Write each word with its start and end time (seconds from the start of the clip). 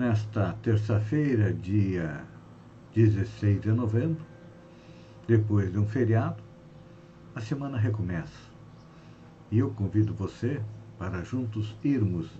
Nesta 0.00 0.54
terça-feira, 0.62 1.52
dia 1.52 2.24
16 2.94 3.60
de 3.60 3.70
novembro, 3.70 4.24
depois 5.28 5.70
de 5.70 5.78
um 5.78 5.84
feriado, 5.84 6.42
a 7.34 7.40
semana 7.42 7.76
recomeça. 7.76 8.48
E 9.50 9.58
eu 9.58 9.68
convido 9.72 10.14
você 10.14 10.62
para 10.98 11.22
juntos 11.22 11.76
irmos 11.84 12.30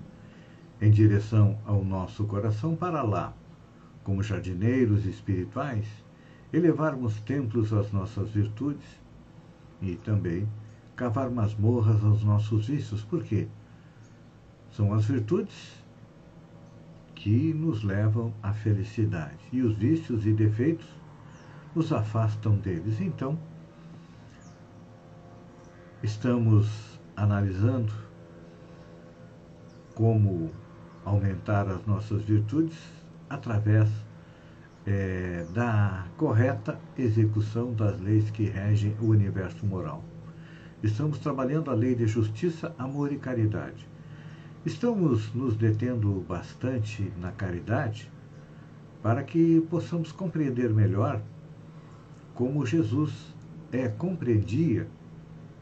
em 0.81 0.91
direção 0.91 1.59
ao 1.67 1.85
nosso 1.85 2.25
coração 2.25 2.75
para 2.75 3.03
lá, 3.03 3.35
como 4.05 4.23
jardineiros 4.23 5.05
espirituais, 5.05 5.87
elevarmos 6.55 7.21
templos 7.21 7.75
às 7.75 7.93
nossas 7.93 8.31
virtudes 8.31 8.89
e 9.83 9.97
também 9.97 10.49
cavar 10.97 11.31
masmorras 11.31 12.03
aos 12.03 12.25
nossos 12.25 12.69
vícios. 12.69 13.05
Por 13.05 13.23
quê? 13.23 13.49
São 14.71 14.95
as 14.95 15.05
virtudes 15.05 15.80
que 17.21 17.53
nos 17.53 17.85
levam 17.85 18.33
à 18.43 18.51
felicidade. 18.51 19.37
E 19.53 19.61
os 19.61 19.77
vícios 19.77 20.25
e 20.25 20.33
defeitos 20.33 20.89
nos 21.75 21.93
afastam 21.93 22.57
deles. 22.57 22.99
Então, 22.99 23.39
estamos 26.03 26.99
analisando 27.15 27.93
como 29.95 30.51
aumentar 31.05 31.69
as 31.69 31.85
nossas 31.85 32.23
virtudes 32.23 32.79
através 33.29 33.91
é, 34.87 35.45
da 35.53 36.07
correta 36.17 36.81
execução 36.97 37.75
das 37.75 38.01
leis 38.01 38.31
que 38.31 38.45
regem 38.45 38.97
o 38.99 39.09
universo 39.09 39.67
moral. 39.67 40.03
Estamos 40.83 41.19
trabalhando 41.19 41.71
a 41.71 41.75
lei 41.75 41.95
de 41.95 42.07
justiça, 42.07 42.75
amor 42.79 43.13
e 43.13 43.19
caridade. 43.19 43.90
Estamos 44.65 45.35
nos 45.35 45.57
detendo 45.57 46.23
bastante 46.29 47.11
na 47.19 47.33
caridade 47.33 48.11
para 49.03 49.23
que 49.23 49.67
possamos 49.71 50.13
compreender 50.13 50.69
melhor 50.69 51.23
como 52.35 52.67
Jesus 52.67 53.35
é, 53.73 53.89
compreendia 53.89 54.87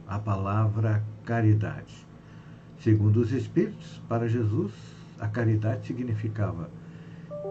a 0.04 0.18
palavra 0.18 1.04
caridade. 1.24 1.94
Segundo 2.80 3.20
os 3.20 3.30
Espíritos, 3.30 4.02
para 4.08 4.28
Jesus, 4.28 4.72
a 5.20 5.28
caridade 5.28 5.86
significava 5.86 6.68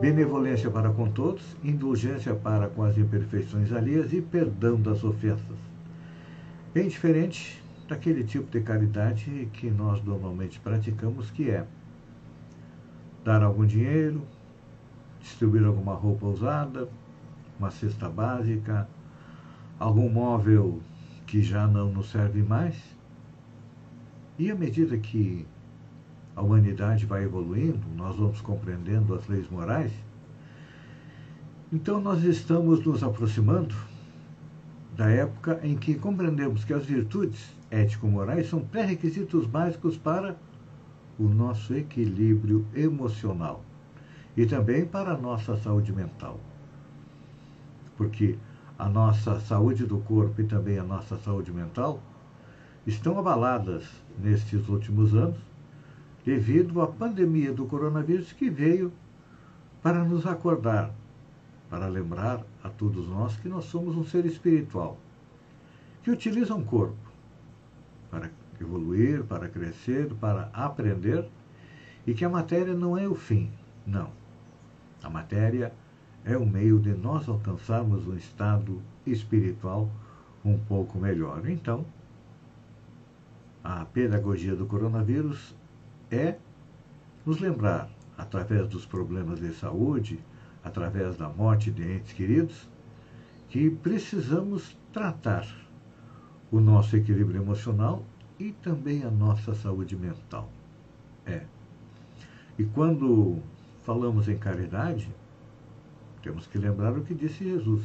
benevolência 0.01 0.69
para 0.69 0.89
com 0.89 1.09
todos, 1.09 1.55
indulgência 1.63 2.35
para 2.35 2.67
com 2.67 2.83
as 2.83 2.97
imperfeições 2.97 3.71
alheias 3.71 4.11
e 4.11 4.21
perdão 4.21 4.81
das 4.81 5.01
ofensas. 5.01 5.57
Bem 6.73 6.89
diferente 6.89 7.63
daquele 7.87 8.23
tipo 8.23 8.51
de 8.51 8.61
caridade 8.61 9.49
que 9.53 9.69
nós 9.69 10.03
normalmente 10.03 10.59
praticamos, 10.59 11.31
que 11.31 11.49
é 11.49 11.65
dar 13.23 13.41
algum 13.41 13.65
dinheiro, 13.65 14.21
distribuir 15.21 15.65
alguma 15.65 15.93
roupa 15.93 16.25
usada, 16.25 16.89
uma 17.59 17.71
cesta 17.71 18.09
básica, 18.09 18.87
algum 19.79 20.09
móvel 20.09 20.81
que 21.25 21.41
já 21.41 21.67
não 21.67 21.91
nos 21.91 22.09
serve 22.09 22.43
mais. 22.43 22.75
E 24.37 24.51
à 24.51 24.55
medida 24.55 24.97
que 24.97 25.45
a 26.35 26.41
humanidade 26.41 27.05
vai 27.05 27.23
evoluindo, 27.23 27.81
nós 27.95 28.15
vamos 28.15 28.41
compreendendo 28.41 29.15
as 29.15 29.27
leis 29.27 29.49
morais, 29.49 29.91
então 31.73 31.99
nós 31.99 32.23
estamos 32.23 32.85
nos 32.85 33.03
aproximando 33.03 33.75
da 34.95 35.09
época 35.09 35.59
em 35.63 35.75
que 35.75 35.95
compreendemos 35.95 36.63
que 36.63 36.73
as 36.73 36.85
virtudes 36.85 37.56
ético-morais 37.69 38.49
são 38.49 38.59
pré-requisitos 38.59 39.45
básicos 39.45 39.97
para 39.97 40.37
o 41.19 41.23
nosso 41.23 41.73
equilíbrio 41.73 42.65
emocional 42.73 43.63
e 44.35 44.45
também 44.45 44.85
para 44.85 45.11
a 45.11 45.17
nossa 45.17 45.57
saúde 45.57 45.91
mental. 45.91 46.39
Porque 47.97 48.37
a 48.77 48.87
nossa 48.87 49.39
saúde 49.39 49.85
do 49.85 49.97
corpo 49.99 50.39
e 50.41 50.45
também 50.45 50.77
a 50.77 50.83
nossa 50.83 51.17
saúde 51.17 51.51
mental 51.51 51.99
estão 52.85 53.17
abaladas 53.17 53.83
nestes 54.21 54.69
últimos 54.69 55.13
anos 55.15 55.39
devido 56.23 56.81
à 56.81 56.87
pandemia 56.87 57.53
do 57.53 57.65
coronavírus 57.65 58.31
que 58.31 58.49
veio 58.49 58.91
para 59.81 60.03
nos 60.03 60.25
acordar, 60.27 60.91
para 61.69 61.87
lembrar 61.87 62.43
a 62.63 62.69
todos 62.69 63.07
nós 63.07 63.35
que 63.37 63.49
nós 63.49 63.65
somos 63.65 63.95
um 63.95 64.05
ser 64.05 64.25
espiritual, 64.25 64.97
que 66.03 66.11
utiliza 66.11 66.53
um 66.53 66.63
corpo 66.63 67.06
para 68.09 68.31
evoluir, 68.59 69.23
para 69.23 69.47
crescer, 69.47 70.13
para 70.15 70.49
aprender, 70.53 71.27
e 72.05 72.13
que 72.13 72.25
a 72.25 72.29
matéria 72.29 72.73
não 72.73 72.97
é 72.97 73.07
o 73.07 73.15
fim, 73.15 73.51
não. 73.85 74.09
A 75.03 75.09
matéria 75.09 75.73
é 76.25 76.37
o 76.37 76.45
meio 76.45 76.79
de 76.79 76.93
nós 76.93 77.27
alcançarmos 77.27 78.07
um 78.07 78.15
estado 78.15 78.81
espiritual 79.05 79.89
um 80.43 80.57
pouco 80.57 80.97
melhor. 80.97 81.47
Então, 81.49 81.85
a 83.63 83.85
pedagogia 83.85 84.55
do 84.55 84.65
coronavírus 84.65 85.55
é 86.09 86.37
nos 87.25 87.39
lembrar, 87.39 87.89
através 88.17 88.67
dos 88.67 88.85
problemas 88.85 89.39
de 89.39 89.53
saúde, 89.53 90.19
através 90.63 91.17
da 91.17 91.29
morte 91.29 91.69
de 91.69 91.83
entes 91.83 92.13
queridos, 92.13 92.69
que 93.49 93.69
precisamos 93.69 94.77
tratar 94.91 95.45
o 96.51 96.59
nosso 96.59 96.95
equilíbrio 96.95 97.41
emocional 97.41 98.03
e 98.39 98.51
também 98.51 99.03
a 99.03 99.11
nossa 99.11 99.53
saúde 99.53 99.95
mental. 99.95 100.49
É. 101.25 101.43
E 102.57 102.63
quando 102.63 103.39
falamos 103.83 104.27
em 104.27 104.37
caridade, 104.37 105.09
temos 106.21 106.47
que 106.47 106.57
lembrar 106.57 106.97
o 106.97 107.03
que 107.03 107.13
disse 107.13 107.43
Jesus: 107.43 107.83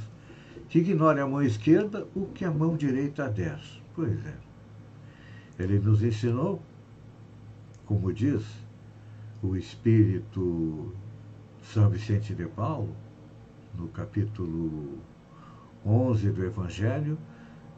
que 0.69 0.79
ignore 0.79 1.21
a 1.21 1.27
mão 1.27 1.43
esquerda 1.43 2.07
o 2.15 2.27
que 2.27 2.45
a 2.45 2.51
mão 2.51 2.77
direita 2.77 3.29
der. 3.29 3.61
Pois 3.95 4.25
é. 4.27 4.37
Ele 5.59 5.79
nos 5.79 6.03
ensinou 6.03 6.63
como 7.93 8.11
diz 8.11 8.43
o 9.43 9.55
Espírito 9.55 10.95
São 11.63 11.91
Vicente 11.91 12.35
de 12.35 12.47
Paulo, 12.47 12.97
no 13.77 13.89
capítulo 13.89 14.99
11 15.85 16.31
do 16.31 16.43
Evangelho, 16.43 17.19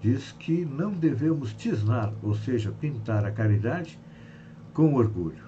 diz 0.05 0.33
que 0.33 0.65
não 0.67 0.93
devemos 0.93 1.55
tisnar, 1.55 2.13
ou 2.23 2.35
seja, 2.35 2.71
pintar 2.71 3.25
a 3.25 3.31
caridade 3.31 3.99
com 4.75 4.95
orgulho. 4.95 5.45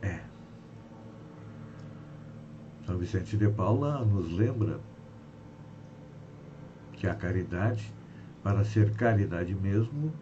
É. 0.00 0.20
São 2.86 2.96
Vicente 2.96 3.36
de 3.36 3.48
Paula 3.48 4.04
nos 4.04 4.32
lembra 4.32 4.80
que 6.94 7.06
a 7.06 7.14
caridade, 7.14 7.92
para 8.42 8.64
ser 8.64 8.92
caridade 8.94 9.54
mesmo, 9.54 10.12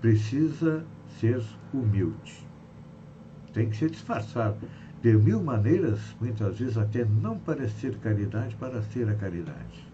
precisa 0.00 0.84
ser 1.20 1.42
humilde 1.72 2.48
tem 3.52 3.68
que 3.68 3.76
ser 3.76 3.90
disfarçado 3.90 4.58
de 5.02 5.12
mil 5.14 5.42
maneiras, 5.42 5.98
muitas 6.20 6.58
vezes 6.58 6.76
até 6.76 7.04
não 7.04 7.38
parecer 7.38 7.96
caridade 7.98 8.54
para 8.56 8.82
ser 8.82 9.08
a 9.08 9.14
caridade. 9.14 9.86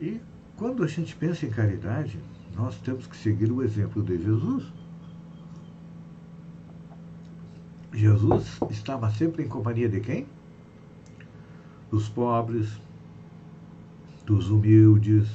E 0.00 0.20
quando 0.60 0.84
a 0.84 0.86
gente 0.86 1.16
pensa 1.16 1.46
em 1.46 1.50
caridade, 1.50 2.20
nós 2.54 2.76
temos 2.80 3.06
que 3.06 3.16
seguir 3.16 3.50
o 3.50 3.62
exemplo 3.62 4.02
de 4.02 4.22
Jesus. 4.22 4.70
Jesus 7.94 8.60
estava 8.68 9.10
sempre 9.10 9.42
em 9.42 9.48
companhia 9.48 9.88
de 9.88 10.00
quem? 10.00 10.26
Dos 11.90 12.10
pobres, 12.10 12.78
dos 14.26 14.50
humildes, 14.50 15.30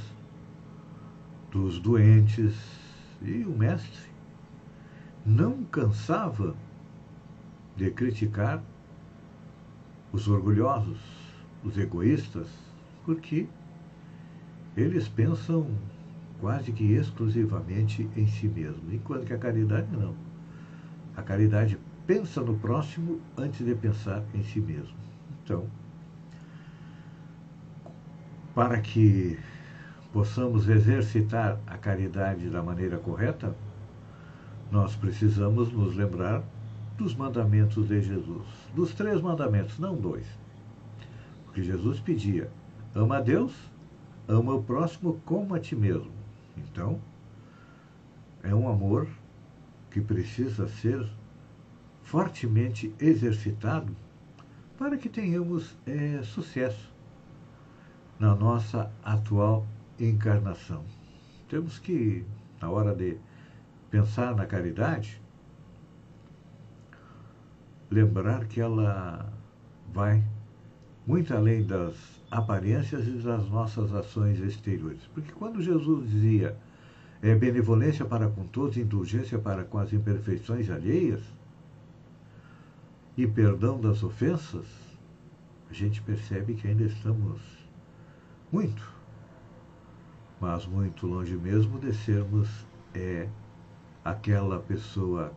dos 1.51 1.79
doentes. 1.79 2.53
E 3.19 3.43
o 3.45 3.57
Mestre 3.57 4.07
não 5.25 5.63
cansava 5.63 6.55
de 7.75 7.89
criticar 7.89 8.61
os 10.13 10.27
orgulhosos, 10.27 10.99
os 11.63 11.75
egoístas, 11.79 12.47
porque 13.03 13.47
eles 14.75 15.07
pensam 15.07 15.67
quase 16.39 16.71
que 16.71 16.93
exclusivamente 16.93 18.09
em 18.15 18.27
si 18.27 18.47
mesmos, 18.47 18.93
enquanto 18.93 19.25
que 19.25 19.33
a 19.33 19.37
caridade 19.37 19.87
não. 19.91 20.15
A 21.15 21.21
caridade 21.21 21.77
pensa 22.05 22.41
no 22.41 22.57
próximo 22.57 23.19
antes 23.37 23.65
de 23.65 23.73
pensar 23.73 24.23
em 24.33 24.43
si 24.43 24.59
mesmo. 24.59 24.95
Então, 25.43 25.65
para 28.53 28.79
que 28.79 29.39
possamos 30.11 30.67
exercitar 30.67 31.59
a 31.67 31.77
caridade 31.77 32.49
da 32.49 32.61
maneira 32.61 32.97
correta, 32.97 33.55
nós 34.71 34.95
precisamos 34.95 35.71
nos 35.71 35.95
lembrar 35.95 36.43
dos 36.97 37.13
mandamentos 37.15 37.87
de 37.87 38.01
Jesus. 38.01 38.45
Dos 38.73 38.93
três 38.93 39.21
mandamentos, 39.21 39.77
não 39.79 39.95
dois. 39.95 40.25
Porque 41.45 41.63
Jesus 41.63 41.99
pedia: 41.99 42.49
ama 42.93 43.17
a 43.17 43.21
Deus, 43.21 43.53
ama 44.27 44.55
o 44.55 44.63
próximo 44.63 45.21
como 45.25 45.55
a 45.55 45.59
ti 45.59 45.75
mesmo. 45.75 46.11
Então, 46.57 46.99
é 48.43 48.53
um 48.53 48.67
amor 48.69 49.07
que 49.91 50.01
precisa 50.01 50.67
ser 50.67 51.09
fortemente 52.03 52.93
exercitado 52.99 53.95
para 54.77 54.97
que 54.97 55.09
tenhamos 55.09 55.75
é, 55.85 56.21
sucesso 56.23 56.93
na 58.19 58.35
nossa 58.35 58.91
atual 59.03 59.65
encarnação. 59.99 60.83
Temos 61.49 61.79
que, 61.79 62.25
na 62.61 62.69
hora 62.69 62.93
de 62.93 63.17
pensar 63.89 64.35
na 64.35 64.45
caridade, 64.45 65.21
lembrar 67.89 68.45
que 68.45 68.59
ela 68.59 69.31
vai 69.93 70.23
muito 71.05 71.33
além 71.33 71.63
das 71.63 71.95
aparências 72.31 73.07
e 73.07 73.11
das 73.11 73.47
nossas 73.49 73.93
ações 73.93 74.39
exteriores. 74.39 75.01
Porque 75.13 75.31
quando 75.31 75.61
Jesus 75.61 76.09
dizia 76.09 76.57
é, 77.21 77.35
benevolência 77.35 78.05
para 78.05 78.27
com 78.27 78.45
todos, 78.47 78.77
indulgência 78.77 79.37
para 79.37 79.63
com 79.63 79.77
as 79.77 79.93
imperfeições 79.93 80.69
alheias 80.69 81.21
e 83.17 83.25
perdão 83.25 83.79
das 83.79 84.03
ofensas, 84.03 84.65
a 85.69 85.73
gente 85.73 86.01
percebe 86.01 86.55
que 86.55 86.67
ainda 86.67 86.83
estamos 86.83 87.41
muito, 88.51 88.93
mas 90.39 90.65
muito 90.65 91.07
longe 91.07 91.35
mesmo 91.35 91.79
de 91.79 91.93
sermos 91.93 92.65
é, 92.93 93.27
aquela 94.03 94.59
pessoa 94.59 95.33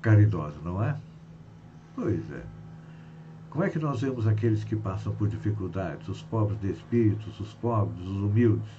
caridosa, 0.00 0.60
não 0.62 0.82
é? 0.82 0.96
Pois 1.94 2.30
é. 2.32 2.61
Como 3.52 3.64
é 3.64 3.68
que 3.68 3.78
nós 3.78 4.00
vemos 4.00 4.26
aqueles 4.26 4.64
que 4.64 4.74
passam 4.74 5.14
por 5.14 5.28
dificuldades, 5.28 6.08
os 6.08 6.22
pobres 6.22 6.58
de 6.58 6.70
espíritos, 6.70 7.38
os 7.38 7.52
pobres, 7.52 8.00
os 8.00 8.16
humildes? 8.16 8.72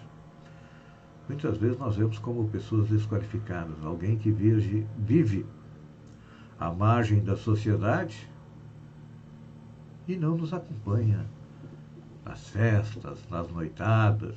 Muitas 1.29 1.59
vezes 1.59 1.77
nós 1.77 1.95
vemos 1.95 2.17
como 2.17 2.49
pessoas 2.49 2.89
desqualificadas, 2.89 3.85
alguém 3.85 4.17
que 4.17 4.31
vive, 4.31 4.87
vive 4.97 5.45
à 6.59 6.71
margem 6.71 7.23
da 7.23 7.37
sociedade 7.37 8.27
e 10.07 10.15
não 10.15 10.35
nos 10.35 10.51
acompanha 10.51 11.23
nas 12.25 12.49
festas, 12.49 13.23
nas 13.29 13.47
noitadas, 13.51 14.35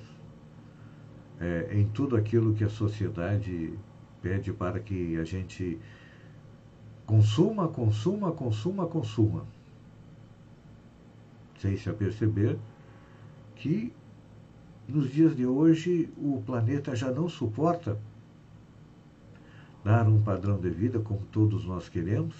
é, 1.41 1.71
em 1.73 1.88
tudo 1.88 2.15
aquilo 2.15 2.53
que 2.53 2.62
a 2.62 2.69
sociedade 2.69 3.73
pede 4.21 4.53
para 4.53 4.81
que 4.81 5.17
a 5.17 5.25
gente 5.25 5.81
consuma, 7.06 7.69
consuma, 7.69 8.33
consuma, 8.33 8.87
consuma. 8.87 9.56
Sem 11.61 11.76
se 11.76 11.88
aperceber 11.88 12.56
que 13.55 13.93
nos 14.88 15.11
dias 15.11 15.35
de 15.35 15.47
hoje 15.47 16.08
o 16.17 16.43
planeta 16.44 16.94
já 16.94 17.11
não 17.11 17.29
suporta 17.29 17.99
dar 19.82 20.08
um 20.08 20.20
padrão 20.20 20.58
de 20.58 20.70
vida 20.70 20.99
como 20.99 21.20
todos 21.32 21.64
nós 21.64 21.88
queremos 21.88 22.35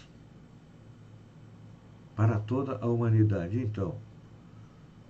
para 2.14 2.38
toda 2.38 2.78
a 2.78 2.86
humanidade. 2.86 3.60
Então, 3.60 3.96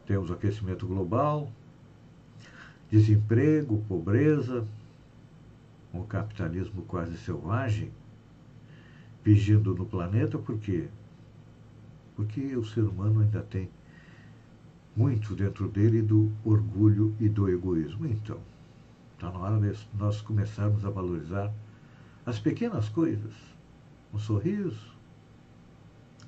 temos 0.06 0.31
aquecimento 0.31 0.87
global, 0.87 1.50
desemprego, 2.91 3.82
pobreza, 3.88 4.67
um 5.93 6.05
capitalismo 6.05 6.82
quase 6.82 7.17
selvagem 7.19 7.91
vigindo 9.25 9.75
no 9.75 9.85
planeta, 9.85 10.38
por 10.38 10.59
quê? 10.59 10.88
Porque 12.14 12.56
o 12.56 12.64
ser 12.64 12.82
humano 12.82 13.20
ainda 13.20 13.43
tem 13.43 13.69
muito 14.97 15.35
dentro 15.35 15.69
dele 15.69 16.01
do 16.01 16.33
orgulho 16.43 17.15
e 17.21 17.29
do 17.29 17.49
egoísmo. 17.49 18.07
Então, 18.07 18.39
está 19.15 19.31
na 19.31 19.39
hora 19.39 19.61
de 19.61 19.79
nós 19.95 20.23
começarmos 20.23 20.85
a 20.85 20.91
valorizar 20.91 21.53
as 22.25 22.39
pequenas 22.39 22.89
coisas. 22.89 23.35
Um 24.13 24.19
sorriso, 24.19 24.95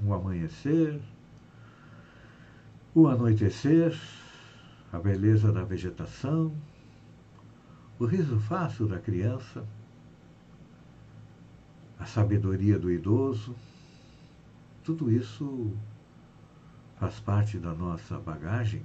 um 0.02 0.12
amanhecer, 0.12 1.00
o 2.94 3.08
anoitecer, 3.08 3.98
a 4.92 4.98
beleza 4.98 5.50
da 5.50 5.64
vegetação, 5.64 6.52
o 7.98 8.04
riso 8.04 8.38
fácil 8.38 8.86
da 8.86 8.98
criança, 8.98 9.64
a 11.98 12.06
sabedoria 12.06 12.78
do 12.78 12.90
idoso, 12.90 13.54
tudo 14.84 15.10
isso 15.10 15.72
faz 16.98 17.20
parte 17.20 17.58
da 17.58 17.72
nossa 17.72 18.18
bagagem 18.18 18.82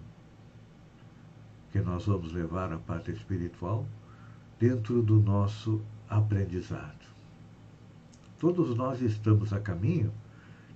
que 1.71 1.79
nós 1.79 2.05
vamos 2.05 2.31
levar 2.31 2.71
à 2.71 2.77
parte 2.77 3.11
espiritual 3.11 3.85
dentro 4.59 5.01
do 5.01 5.19
nosso 5.19 5.81
aprendizado. 6.07 7.03
Todos 8.39 8.75
nós 8.75 9.01
estamos 9.01 9.51
a 9.51 9.59
caminho 9.59 10.11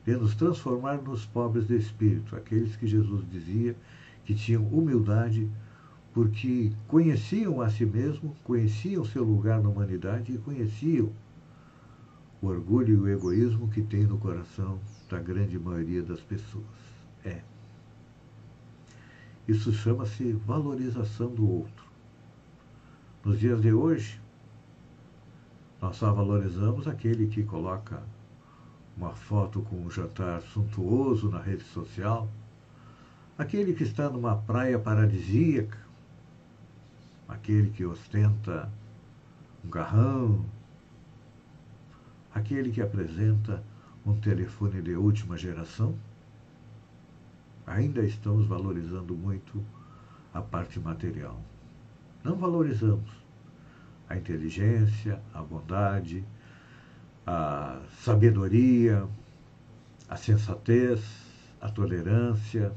de 0.03 0.15
nos 0.15 0.33
transformar 0.33 0.97
nos 1.01 1.25
pobres 1.25 1.67
de 1.67 1.77
espírito, 1.77 2.35
aqueles 2.35 2.75
que 2.75 2.87
Jesus 2.87 3.23
dizia 3.29 3.75
que 4.25 4.33
tinham 4.33 4.65
humildade 4.67 5.47
porque 6.13 6.71
conheciam 6.87 7.61
a 7.61 7.69
si 7.69 7.85
mesmo, 7.85 8.35
conheciam 8.43 9.05
seu 9.05 9.23
lugar 9.23 9.61
na 9.61 9.69
humanidade 9.69 10.33
e 10.33 10.37
conheciam 10.39 11.11
o 12.41 12.47
orgulho 12.47 12.95
e 12.95 12.97
o 12.97 13.07
egoísmo 13.07 13.67
que 13.67 13.83
tem 13.83 14.03
no 14.03 14.17
coração 14.17 14.79
da 15.07 15.19
grande 15.19 15.59
maioria 15.59 16.01
das 16.01 16.19
pessoas. 16.21 16.96
É. 17.27 17.43
Isso 19.47 19.71
chama-se 19.71 20.33
valorização 20.33 21.33
do 21.33 21.49
outro. 21.49 21.85
Nos 23.23 23.39
dias 23.39 23.61
de 23.61 23.71
hoje, 23.71 24.19
nós 25.81 25.95
só 25.95 26.11
valorizamos 26.13 26.87
aquele 26.87 27.27
que 27.27 27.43
coloca 27.43 28.01
uma 28.95 29.13
foto 29.13 29.61
com 29.61 29.75
um 29.77 29.91
jantar 29.91 30.41
suntuoso 30.41 31.29
na 31.29 31.39
rede 31.39 31.63
social 31.65 32.27
Aquele 33.37 33.73
que 33.73 33.83
está 33.83 34.09
numa 34.09 34.35
praia 34.35 34.79
paradisíaca, 34.79 35.77
aquele 37.27 37.69
que 37.69 37.85
ostenta 37.85 38.67
um 39.63 39.69
garrão, 39.69 40.43
aquele 42.33 42.71
que 42.71 42.81
apresenta 42.81 43.63
um 44.03 44.19
telefone 44.19 44.81
de 44.81 44.95
última 44.95 45.37
geração, 45.37 45.93
ainda 47.67 48.01
estamos 48.01 48.47
valorizando 48.47 49.13
muito 49.13 49.61
a 50.33 50.41
parte 50.41 50.79
material. 50.79 51.37
Não 52.23 52.37
valorizamos 52.37 53.11
a 54.07 54.15
inteligência, 54.15 55.21
a 55.33 55.41
bondade, 55.41 56.23
a 57.25 57.81
sabedoria, 58.03 59.05
a 60.07 60.15
sensatez, 60.15 61.03
a 61.59 61.69
tolerância, 61.69 62.71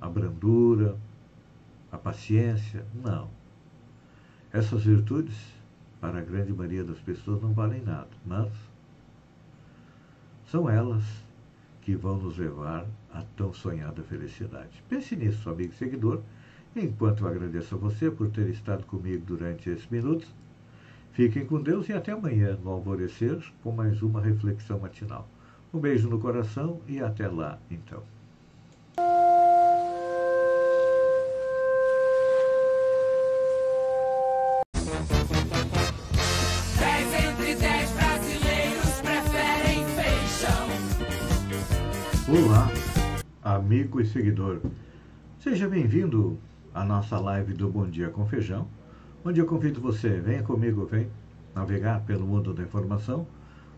a 0.00 0.08
brandura, 0.08 0.96
a 1.92 1.98
paciência. 1.98 2.84
Não. 2.94 3.28
Essas 4.50 4.84
virtudes, 4.84 5.36
para 6.00 6.18
a 6.18 6.22
grande 6.22 6.52
maioria 6.52 6.82
das 6.82 6.98
pessoas, 6.98 7.42
não 7.42 7.52
valem 7.52 7.82
nada, 7.82 8.08
mas 8.24 8.50
são 10.46 10.68
elas 10.68 11.04
que 11.82 11.94
vão 11.94 12.16
nos 12.16 12.38
levar 12.38 12.86
à 13.12 13.22
tão 13.36 13.52
sonhada 13.52 14.02
felicidade. 14.02 14.82
Pense 14.88 15.16
nisso, 15.16 15.48
amigo 15.48 15.72
e 15.72 15.76
seguidor. 15.76 16.20
Enquanto 16.74 17.24
eu 17.24 17.28
agradeço 17.28 17.74
a 17.74 17.78
você 17.78 18.10
por 18.10 18.30
ter 18.30 18.48
estado 18.48 18.84
comigo 18.84 19.24
durante 19.26 19.70
esses 19.70 19.88
minutos, 19.88 20.28
fiquem 21.12 21.44
com 21.44 21.60
Deus 21.60 21.88
e 21.88 21.92
até 21.92 22.12
amanhã, 22.12 22.56
no 22.62 22.70
alvorecer, 22.70 23.42
com 23.62 23.72
mais 23.72 24.02
uma 24.02 24.20
reflexão 24.20 24.78
matinal. 24.78 25.28
Um 25.72 25.80
beijo 25.80 26.08
no 26.08 26.20
coração 26.20 26.80
e 26.86 27.00
até 27.00 27.28
lá, 27.28 27.58
então. 27.70 28.02
Amigo 43.70 44.00
e 44.00 44.04
seguidor. 44.04 44.58
Seja 45.38 45.68
bem-vindo 45.68 46.36
à 46.74 46.84
nossa 46.84 47.20
live 47.20 47.54
do 47.54 47.68
Bom 47.68 47.86
Dia 47.86 48.08
com 48.08 48.26
Feijão, 48.26 48.66
onde 49.24 49.40
eu 49.40 49.46
convido 49.46 49.80
você, 49.80 50.18
venha 50.18 50.42
comigo, 50.42 50.86
vem 50.86 51.06
navegar 51.54 52.00
pelo 52.00 52.26
mundo 52.26 52.52
da 52.52 52.64
informação 52.64 53.24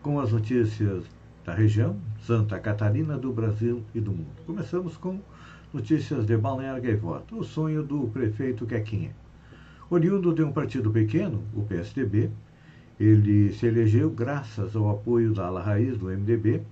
com 0.01 0.19
as 0.19 0.31
notícias 0.31 1.03
da 1.45 1.53
região, 1.53 1.95
Santa 2.25 2.59
Catarina, 2.59 3.19
do 3.19 3.31
Brasil 3.31 3.83
e 3.93 4.01
do 4.01 4.09
mundo. 4.09 4.31
Começamos 4.47 4.97
com 4.97 5.19
notícias 5.71 6.25
de 6.25 6.35
Balneário 6.35 6.81
Gaivota, 6.81 7.35
o 7.35 7.43
sonho 7.43 7.83
do 7.83 8.07
prefeito 8.07 8.65
Quequinha. 8.65 9.15
Oriundo 9.91 10.33
de 10.33 10.41
um 10.41 10.51
partido 10.51 10.89
pequeno, 10.89 11.43
o 11.53 11.61
PSDB, 11.61 12.31
ele 12.99 13.53
se 13.53 13.67
elegeu 13.67 14.09
graças 14.09 14.75
ao 14.75 14.89
apoio 14.89 15.35
da 15.35 15.45
ala 15.45 15.61
raiz 15.61 15.95
do 15.99 16.07
MDB. 16.07 16.63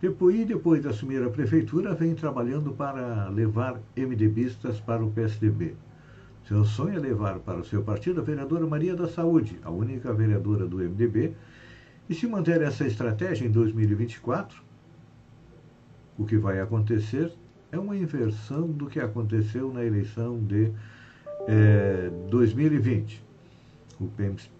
Depois, 0.00 0.46
depois 0.46 0.82
de 0.82 0.88
assumir 0.88 1.22
a 1.22 1.30
prefeitura, 1.30 1.94
vem 1.94 2.14
trabalhando 2.14 2.72
para 2.72 3.28
levar 3.30 3.80
MDBistas 3.96 4.78
para 4.78 5.02
o 5.02 5.10
PSDB. 5.10 5.74
Seu 6.46 6.64
sonho 6.64 6.96
é 6.96 7.00
levar 7.00 7.38
para 7.38 7.60
o 7.60 7.64
seu 7.64 7.82
partido 7.82 8.20
a 8.20 8.24
vereadora 8.24 8.66
Maria 8.66 8.94
da 8.94 9.08
Saúde, 9.08 9.58
a 9.64 9.70
única 9.70 10.12
vereadora 10.12 10.66
do 10.66 10.76
MDB, 10.76 11.34
e 12.08 12.14
se 12.14 12.26
manter 12.26 12.60
essa 12.62 12.86
estratégia 12.86 13.46
em 13.46 13.50
2024, 13.50 14.62
o 16.18 16.24
que 16.24 16.36
vai 16.36 16.60
acontecer 16.60 17.32
é 17.72 17.78
uma 17.78 17.96
inversão 17.96 18.68
do 18.68 18.86
que 18.86 19.00
aconteceu 19.00 19.72
na 19.72 19.84
eleição 19.84 20.38
de 20.38 20.70
é, 21.48 22.10
2020. 22.30 23.24
O, 23.98 24.06
PMS, 24.08 24.50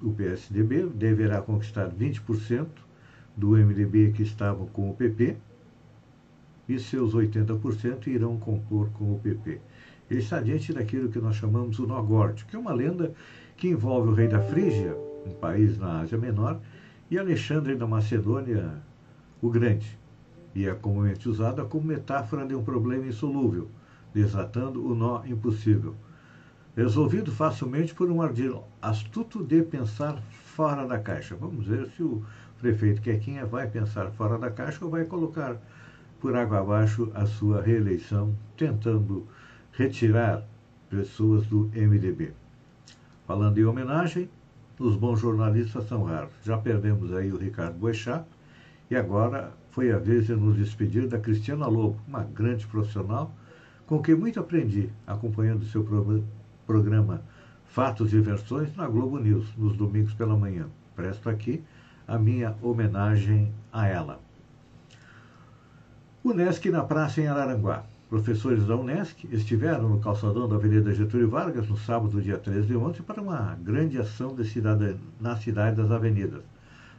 o 0.00 0.12
PSDB 0.12 0.86
deverá 0.94 1.40
conquistar 1.40 1.90
20% 1.90 2.66
do 3.36 3.50
MDB 3.50 4.12
que 4.12 4.22
estavam 4.22 4.66
com 4.66 4.90
o 4.90 4.94
PP 4.94 5.36
e 6.68 6.78
seus 6.78 7.14
80% 7.14 8.06
irão 8.06 8.36
compor 8.38 8.90
com 8.90 9.12
o 9.12 9.18
PP. 9.18 9.60
Ele 10.10 10.20
está 10.20 10.40
diante 10.40 10.72
daquilo 10.72 11.08
que 11.08 11.18
nós 11.18 11.36
chamamos 11.36 11.78
o 11.78 11.86
Nogórdio, 11.86 12.46
que 12.46 12.56
é 12.56 12.58
uma 12.58 12.72
lenda 12.72 13.12
que 13.56 13.68
envolve 13.68 14.10
o 14.10 14.14
rei 14.14 14.28
da 14.28 14.40
Frígia, 14.40 14.96
um 15.26 15.32
país 15.34 15.78
na 15.78 16.00
Ásia 16.00 16.18
Menor, 16.18 16.60
e 17.10 17.18
Alexandre 17.18 17.74
da 17.74 17.86
Macedônia 17.86 18.82
o 19.40 19.50
Grande, 19.50 19.98
e 20.54 20.66
é 20.66 20.74
comumente 20.74 21.28
usada 21.28 21.64
como 21.64 21.86
metáfora 21.86 22.46
de 22.46 22.54
um 22.54 22.62
problema 22.62 23.06
insolúvel, 23.06 23.68
desatando 24.14 24.86
o 24.86 24.94
nó 24.94 25.24
impossível. 25.24 25.94
Resolvido 26.76 27.30
facilmente 27.32 27.94
por 27.94 28.10
um 28.10 28.22
ardil 28.22 28.62
astuto 28.80 29.44
de 29.44 29.62
pensar 29.62 30.22
fora 30.54 30.86
da 30.86 30.98
caixa. 30.98 31.34
Vamos 31.34 31.66
ver 31.66 31.88
se 31.96 32.02
o 32.02 32.22
prefeito 32.62 33.02
Quequinha 33.02 33.44
vai 33.44 33.66
pensar 33.66 34.12
fora 34.12 34.38
da 34.38 34.48
caixa 34.48 34.84
ou 34.84 34.90
vai 34.90 35.04
colocar 35.04 35.56
por 36.20 36.36
água 36.36 36.60
abaixo 36.60 37.10
a 37.12 37.26
sua 37.26 37.60
reeleição, 37.60 38.32
tentando 38.56 39.26
retirar 39.72 40.44
pessoas 40.88 41.44
do 41.46 41.68
MDB. 41.74 42.30
Falando 43.26 43.58
em 43.58 43.64
homenagem, 43.64 44.30
os 44.78 44.94
bons 44.94 45.18
jornalistas 45.18 45.88
são 45.88 46.04
raros. 46.04 46.32
Já 46.44 46.56
perdemos 46.56 47.12
aí 47.12 47.32
o 47.32 47.36
Ricardo 47.36 47.76
Boechat 47.76 48.24
e 48.88 48.94
agora 48.94 49.52
foi 49.72 49.90
a 49.90 49.98
vez 49.98 50.26
de 50.26 50.36
nos 50.36 50.56
despedir 50.56 51.08
da 51.08 51.18
Cristiana 51.18 51.66
Lobo, 51.66 51.98
uma 52.06 52.22
grande 52.22 52.64
profissional 52.68 53.34
com 53.86 54.00
quem 54.00 54.14
muito 54.14 54.38
aprendi 54.38 54.88
acompanhando 55.04 55.64
seu 55.64 55.84
programa 56.64 57.22
Fatos 57.66 58.12
e 58.12 58.20
Versões 58.20 58.74
na 58.76 58.86
Globo 58.86 59.18
News, 59.18 59.52
nos 59.56 59.76
domingos 59.76 60.14
pela 60.14 60.36
manhã. 60.36 60.68
Presto 60.94 61.28
aqui 61.28 61.60
a 62.12 62.18
minha 62.18 62.54
homenagem 62.60 63.50
a 63.72 63.86
ela. 63.86 64.20
Unesc 66.22 66.68
na 66.68 66.84
praça 66.84 67.22
em 67.22 67.26
Araranguá. 67.26 67.84
Professores 68.10 68.66
da 68.66 68.76
Unesc 68.76 69.26
estiveram 69.32 69.88
no 69.88 69.98
calçadão 69.98 70.46
da 70.46 70.56
Avenida 70.56 70.92
Getúlio 70.92 71.30
Vargas 71.30 71.66
no 71.70 71.78
sábado, 71.78 72.20
dia 72.20 72.36
13 72.36 72.66
de 72.66 72.76
ontem, 72.76 73.02
para 73.02 73.22
uma 73.22 73.56
grande 73.62 73.96
ação 73.98 74.34
de 74.34 74.44
cidade, 74.44 74.94
na 75.18 75.36
cidade 75.38 75.76
das 75.76 75.90
avenidas, 75.90 76.42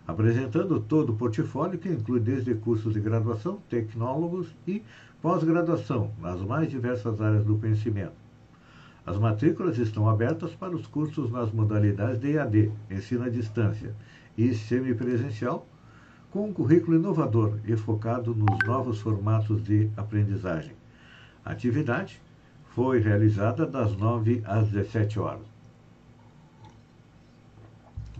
apresentando 0.07 0.79
todo 0.79 1.11
o 1.11 1.15
portfólio 1.15 1.77
que 1.77 1.89
inclui 1.89 2.19
desde 2.19 2.55
cursos 2.55 2.91
de 2.91 2.99
graduação, 2.99 3.59
tecnólogos 3.69 4.47
e 4.65 4.81
pós-graduação 5.21 6.09
nas 6.19 6.41
mais 6.41 6.71
diversas 6.71 7.21
áreas 7.21 7.45
do 7.45 7.55
conhecimento. 7.59 8.23
As 9.05 9.19
matrículas 9.19 9.77
estão 9.77 10.09
abertas 10.09 10.55
para 10.55 10.75
os 10.75 10.87
cursos 10.87 11.29
nas 11.29 11.51
modalidades 11.51 12.19
de 12.19 12.31
EAD, 12.31 12.71
ensino 12.89 13.25
à 13.25 13.29
distância, 13.29 13.93
e 14.37 14.53
semipresencial, 14.53 15.67
com 16.31 16.49
um 16.49 16.53
currículo 16.53 16.97
inovador 16.97 17.59
e 17.65 17.75
focado 17.75 18.33
nos 18.33 18.57
novos 18.65 18.99
formatos 18.99 19.63
de 19.63 19.89
aprendizagem. 19.95 20.73
A 21.45 21.51
atividade 21.51 22.19
foi 22.73 22.99
realizada 22.99 23.67
das 23.67 23.95
9 23.95 24.41
às 24.45 24.69
17 24.69 25.19
horas. 25.19 25.53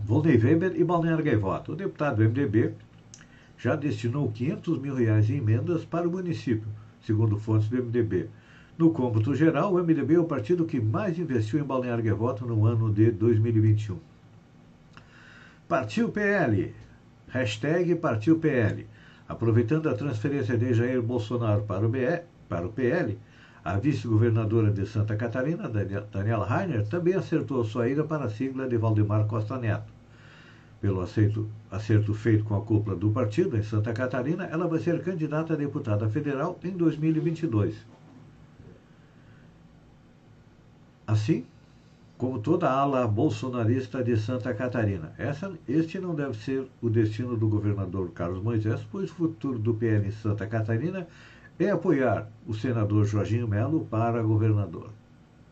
Volney 0.04 0.36
Weber 0.36 0.74
e 0.76 0.84
Balneário 0.84 1.24
Gaivota. 1.24 1.72
O 1.72 1.76
deputado 1.76 2.16
do 2.16 2.24
MDB 2.24 2.74
já 3.58 3.74
destinou 3.74 4.30
500 4.30 4.78
mil 4.78 4.94
reais 4.94 5.30
em 5.30 5.38
emendas 5.38 5.84
para 5.84 6.06
o 6.06 6.10
município, 6.10 6.68
segundo 7.00 7.38
fontes 7.38 7.68
do 7.68 7.82
MDB. 7.82 8.28
No 8.76 8.90
cômputo 8.90 9.34
geral, 9.34 9.72
o 9.72 9.82
MDB 9.82 10.14
é 10.14 10.20
o 10.20 10.24
partido 10.24 10.66
que 10.66 10.78
mais 10.78 11.18
investiu 11.18 11.58
em 11.58 11.64
Balneário 11.64 12.04
Gaivota 12.04 12.44
no 12.44 12.66
ano 12.66 12.92
de 12.92 13.10
2021. 13.10 14.13
Partiu 15.66 16.10
PL. 16.10 16.74
Hashtag 17.28 17.94
Partiu 17.94 18.38
PL. 18.38 18.86
Aproveitando 19.26 19.88
a 19.88 19.94
transferência 19.94 20.58
de 20.58 20.74
Jair 20.74 21.00
Bolsonaro 21.00 21.62
para 21.62 21.86
o 21.86 21.88
BE, 21.88 22.20
para 22.46 22.66
o 22.66 22.70
PL, 22.70 23.18
a 23.64 23.78
vice-governadora 23.78 24.70
de 24.70 24.86
Santa 24.86 25.16
Catarina, 25.16 25.66
Daniela 26.12 26.44
Rainer, 26.44 26.86
também 26.86 27.14
acertou 27.14 27.64
sua 27.64 27.88
ida 27.88 28.04
para 28.04 28.26
a 28.26 28.30
sigla 28.30 28.68
de 28.68 28.76
Valdemar 28.76 29.26
Costa 29.26 29.56
Neto. 29.56 29.90
Pelo 30.82 31.00
acerto, 31.00 31.48
acerto 31.70 32.12
feito 32.12 32.44
com 32.44 32.56
a 32.56 32.60
cúpula 32.60 32.94
do 32.94 33.10
partido 33.10 33.56
em 33.56 33.62
Santa 33.62 33.94
Catarina, 33.94 34.44
ela 34.44 34.68
vai 34.68 34.80
ser 34.80 35.02
candidata 35.02 35.54
a 35.54 35.56
deputada 35.56 36.10
federal 36.10 36.60
em 36.62 36.76
2022. 36.76 37.74
Assim, 41.06 41.46
como 42.16 42.38
toda 42.38 42.68
a 42.68 42.78
ala 42.78 43.06
bolsonarista 43.06 44.02
de 44.02 44.16
Santa 44.16 44.54
Catarina. 44.54 45.12
Essa, 45.18 45.52
este 45.68 45.98
não 45.98 46.14
deve 46.14 46.34
ser 46.34 46.66
o 46.80 46.88
destino 46.88 47.36
do 47.36 47.48
governador 47.48 48.10
Carlos 48.12 48.42
Moisés, 48.42 48.86
pois 48.90 49.10
o 49.10 49.14
futuro 49.14 49.58
do 49.58 49.74
PL 49.74 50.06
em 50.06 50.12
Santa 50.12 50.46
Catarina 50.46 51.06
é 51.58 51.70
apoiar 51.70 52.28
o 52.46 52.54
senador 52.54 53.04
Jorginho 53.04 53.48
Melo 53.48 53.86
para 53.90 54.22
governador. 54.22 54.90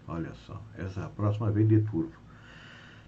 Olha 0.06 0.32
só, 0.46 0.60
essa 0.76 1.08
próxima 1.16 1.50
vem 1.50 1.66
de 1.66 1.80
turvo. 1.80 2.12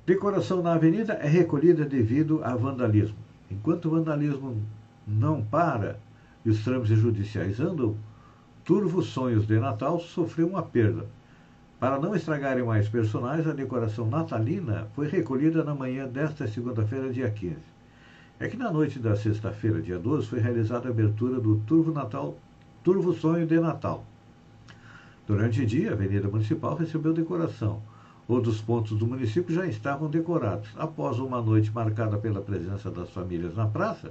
Decoração 0.06 0.62
na 0.62 0.75
avenida 0.75 1.14
é 1.14 1.28
recolhida 1.28 1.84
devido 1.84 2.40
a 2.44 2.54
vandalismo. 2.54 3.16
Enquanto 3.50 3.87
o 3.87 3.90
vandalismo 3.90 4.62
não 5.06 5.42
para 5.42 5.99
e 6.44 6.50
os 6.50 6.62
trâmites 6.62 6.99
judiciais 6.99 7.61
andam, 7.61 7.96
Turvo 8.64 9.02
Sonhos 9.02 9.46
de 9.46 9.58
Natal 9.58 10.00
sofreu 10.00 10.46
uma 10.46 10.62
perda. 10.62 11.06
Para 11.85 11.99
não 11.99 12.14
estragarem 12.14 12.64
mais 12.64 12.88
personagens, 12.88 13.47
a 13.47 13.53
decoração 13.53 14.09
natalina 14.09 14.88
foi 14.95 15.07
recolhida 15.07 15.62
na 15.62 15.75
manhã 15.75 16.09
desta 16.09 16.49
segunda-feira, 16.49 17.12
dia 17.12 17.31
15. 17.31 17.57
É 18.41 18.49
que 18.49 18.57
na 18.57 18.73
noite 18.73 18.99
da 18.99 19.14
sexta-feira, 19.14 19.83
dia 19.83 19.99
12, 19.99 20.29
foi 20.29 20.41
realizada 20.41 20.88
a 20.88 20.91
abertura 20.91 21.38
do 21.38 21.57
Turvo 21.67 21.93
Natal 21.93 22.38
Turvo 22.83 23.12
Sonho 23.12 23.47
de 23.47 23.61
Natal. 23.61 24.03
Durante 25.26 25.61
o 25.61 25.67
dia, 25.67 25.91
a 25.91 25.93
Avenida 25.93 26.26
Municipal 26.26 26.75
recebeu 26.75 27.12
decoração. 27.12 27.83
Outros 28.26 28.62
pontos 28.62 28.99
do 28.99 29.07
município 29.07 29.55
já 29.55 29.67
estavam 29.67 30.09
decorados. 30.09 30.71
Após 30.79 31.19
uma 31.19 31.43
noite 31.43 31.71
marcada 31.71 32.17
pela 32.17 32.41
presença 32.41 32.91
das 32.91 33.11
famílias 33.11 33.55
na 33.55 33.67
praça 33.67 34.11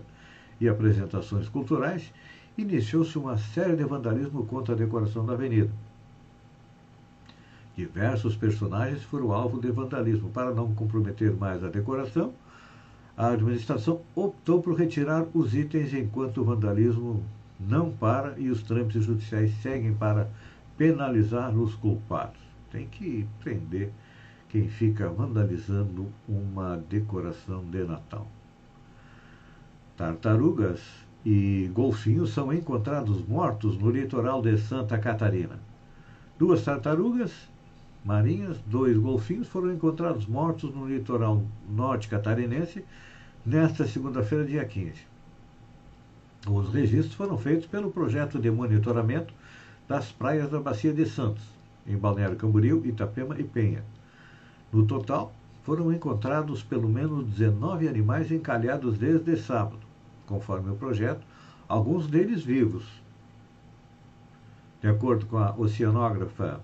e 0.62 0.70
apresentações 0.70 1.50
culturais, 1.50 2.13
iniciou-se 2.56 3.18
uma 3.18 3.36
série 3.36 3.75
de 3.75 3.84
vandalismo 3.84 4.46
contra 4.46 4.75
a 4.75 4.77
decoração 4.77 5.25
da 5.25 5.34
avenida. 5.34 5.72
Diversos 7.75 8.36
personagens 8.36 9.01
foram 9.03 9.32
alvo 9.32 9.60
de 9.60 9.72
vandalismo. 9.72 10.30
Para 10.30 10.53
não 10.53 10.75
comprometer 10.75 11.36
mais 11.36 11.63
a 11.63 11.70
decoração, 11.70 12.34
a 13.18 13.30
administração 13.30 14.01
optou 14.15 14.62
por 14.62 14.75
retirar 14.75 15.25
os 15.34 15.56
itens 15.56 15.94
enquanto 15.94 16.42
o 16.42 16.44
vandalismo 16.44 17.24
não 17.60 17.92
para 17.92 18.38
e 18.38 18.50
os 18.50 18.62
trâmites 18.62 19.06
judiciais 19.06 19.53
seguem 19.62 19.94
para 19.94 20.30
penalizar 20.77 21.56
os 21.56 21.74
culpados. 21.75 22.39
Tem 22.72 22.88
que 22.88 23.27
prender 23.39 23.92
quem 24.50 24.68
fica 24.68 25.10
vandalizando 25.10 26.08
uma 26.27 26.77
decoração 26.89 27.63
de 27.65 27.84
Natal. 27.84 28.27
Tartarugas 29.98 30.82
e 31.25 31.72
golfinhos 31.74 32.34
são 32.34 32.53
encontrados 32.53 33.25
mortos 33.27 33.77
no 33.77 33.89
litoral 33.89 34.42
de 34.42 34.58
Santa 34.58 34.98
Catarina. 34.98 35.60
Duas 36.38 36.63
tartarugas 36.63 37.32
marinhas, 38.03 38.57
dois 38.67 38.98
golfinhos 38.98 39.48
foram 39.48 39.72
encontrados 39.72 40.25
mortos 40.25 40.74
no 40.74 40.88
litoral 40.88 41.43
norte 41.69 42.07
catarinense 42.07 42.83
nesta 43.45 43.88
segunda-feira, 43.88 44.45
dia 44.45 44.65
15. 44.65 44.93
Os 46.50 46.74
registros 46.74 47.15
foram 47.15 47.38
feitos 47.38 47.65
pelo 47.65 47.91
projeto 47.91 48.38
de 48.38 48.51
monitoramento 48.51 49.33
das 49.88 50.12
praias 50.12 50.50
da 50.50 50.60
Bacia 50.60 50.93
de 50.93 51.05
Santos, 51.05 51.43
em 51.88 51.98
Balneário 51.98 52.36
Camboriú, 52.36 52.86
Itapema 52.86 53.39
e 53.39 53.43
Penha. 53.43 53.83
No 54.72 54.86
total, 54.86 55.33
foram 55.63 55.93
encontrados 55.93 56.62
pelo 56.62 56.89
menos 56.89 57.25
19 57.25 57.88
animais 57.88 58.31
encalhados 58.31 58.98
desde 58.98 59.38
sábado. 59.38 59.79
conforme 60.25 60.72
o 60.72 60.75
projeto, 60.75 61.22
alguns 61.67 62.07
deles 62.07 62.43
vivos. 62.43 62.86
De 64.81 64.88
acordo 64.88 65.25
com 65.25 65.38
a 65.38 65.53
oceanógrafa 65.55 66.62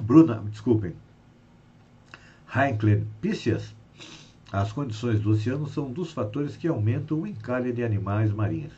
Bruna, 0.00 0.42
desculpem, 0.50 0.94
Heinkel 2.54 3.02
Piscias, 3.20 3.74
as 4.52 4.70
condições 4.70 5.20
do 5.20 5.30
oceano 5.30 5.68
são 5.68 5.86
um 5.86 5.92
dos 5.92 6.12
fatores 6.12 6.56
que 6.56 6.68
aumentam 6.68 7.20
o 7.20 7.26
encalhe 7.26 7.72
de 7.72 7.82
animais 7.82 8.32
marinhos. 8.32 8.72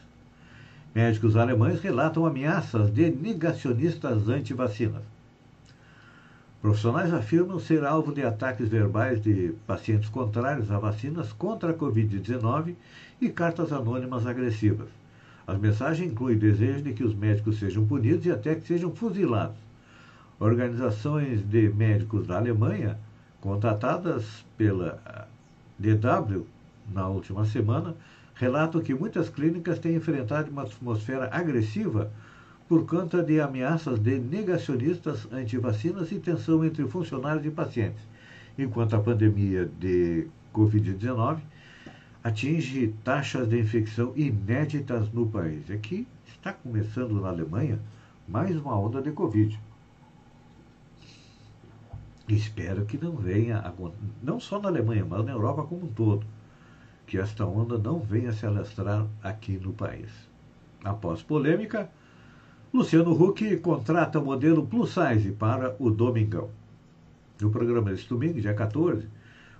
Médicos 0.94 1.36
alemães 1.36 1.80
relatam 1.80 2.24
ameaças 2.24 2.90
de 2.90 3.10
negacionistas 3.10 4.28
anti-vacinas. 4.28 5.02
Profissionais 6.62 7.12
afirmam 7.12 7.60
ser 7.60 7.84
alvo 7.84 8.14
de 8.14 8.22
ataques 8.22 8.68
verbais 8.68 9.20
de 9.20 9.52
pacientes 9.66 10.08
contrários 10.08 10.70
a 10.70 10.78
vacinas 10.78 11.32
contra 11.32 11.72
a 11.72 11.74
Covid-19 11.74 12.74
e 13.20 13.28
cartas 13.28 13.72
anônimas 13.72 14.26
agressivas. 14.26 14.88
As 15.46 15.58
mensagens 15.58 16.10
incluem 16.10 16.38
desejo 16.38 16.82
de 16.82 16.94
que 16.94 17.04
os 17.04 17.14
médicos 17.14 17.58
sejam 17.58 17.86
punidos 17.86 18.24
e 18.24 18.30
até 18.30 18.54
que 18.54 18.66
sejam 18.66 18.90
fuzilados. 18.96 19.65
Organizações 20.38 21.42
de 21.48 21.68
médicos 21.70 22.26
da 22.26 22.36
Alemanha, 22.36 22.98
contatadas 23.40 24.44
pela 24.56 25.28
DW 25.78 26.46
na 26.92 27.08
última 27.08 27.44
semana, 27.46 27.94
relatam 28.34 28.82
que 28.82 28.94
muitas 28.94 29.30
clínicas 29.30 29.78
têm 29.78 29.96
enfrentado 29.96 30.50
uma 30.50 30.62
atmosfera 30.62 31.30
agressiva 31.32 32.12
por 32.68 32.84
conta 32.84 33.22
de 33.22 33.40
ameaças 33.40 33.98
de 33.98 34.18
negacionistas 34.18 35.26
anti-vacinas 35.32 36.12
e 36.12 36.18
tensão 36.18 36.64
entre 36.64 36.86
funcionários 36.86 37.46
e 37.46 37.50
pacientes, 37.50 38.02
enquanto 38.58 38.94
a 38.94 39.00
pandemia 39.00 39.70
de 39.80 40.26
Covid-19 40.52 41.38
atinge 42.22 42.92
taxas 43.04 43.48
de 43.48 43.58
infecção 43.58 44.12
inéditas 44.16 45.10
no 45.12 45.26
país. 45.26 45.70
Aqui 45.70 46.06
está 46.26 46.52
começando 46.52 47.20
na 47.20 47.28
Alemanha 47.28 47.78
mais 48.28 48.56
uma 48.56 48.78
onda 48.78 49.00
de 49.00 49.12
Covid. 49.12 49.58
Espero 52.28 52.84
que 52.84 52.98
não 52.98 53.14
venha, 53.14 53.62
não 54.20 54.40
só 54.40 54.60
na 54.60 54.68
Alemanha, 54.68 55.06
mas 55.08 55.24
na 55.24 55.30
Europa 55.30 55.62
como 55.62 55.84
um 55.84 55.92
todo, 55.92 56.26
que 57.06 57.18
esta 57.18 57.46
onda 57.46 57.78
não 57.78 58.00
venha 58.00 58.32
se 58.32 58.44
alastrar 58.44 59.06
aqui 59.22 59.52
no 59.52 59.72
país. 59.72 60.10
Após 60.82 61.22
polêmica, 61.22 61.88
Luciano 62.74 63.12
Huck 63.12 63.56
contrata 63.58 64.20
modelo 64.20 64.66
plus 64.66 64.92
size 64.92 65.30
para 65.32 65.76
o 65.78 65.88
Domingão. 65.88 66.50
No 67.40 67.50
programa 67.50 67.90
deste 67.90 68.08
domingo, 68.08 68.40
dia 68.40 68.54
14, 68.54 69.06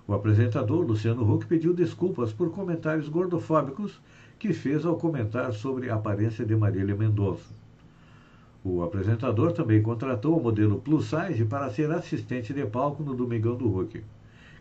o 0.09 0.13
apresentador 0.13 0.85
Luciano 0.85 1.23
Huck 1.23 1.47
pediu 1.47 1.73
desculpas 1.73 2.33
por 2.33 2.51
comentários 2.51 3.09
gordofóbicos 3.09 4.01
que 4.39 4.53
fez 4.53 4.85
ao 4.85 4.97
comentar 4.97 5.53
sobre 5.53 5.89
a 5.89 5.95
aparência 5.95 6.45
de 6.45 6.57
Marília 6.57 6.97
Mendonça. 6.97 7.55
O 8.69 8.83
apresentador 8.83 9.53
também 9.53 9.81
contratou 9.81 10.37
o 10.37 10.43
modelo 10.43 10.81
plus 10.81 11.09
size 11.09 11.45
para 11.45 11.71
ser 11.71 11.89
assistente 11.93 12.53
de 12.53 12.67
palco 12.67 13.01
no 13.01 13.15
Domingão 13.15 13.55
do 13.55 13.69
Hulk. 13.69 14.03